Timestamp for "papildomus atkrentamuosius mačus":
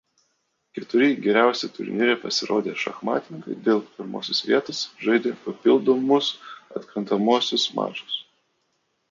5.45-8.19